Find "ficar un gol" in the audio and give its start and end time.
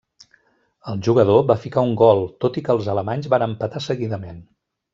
1.67-2.23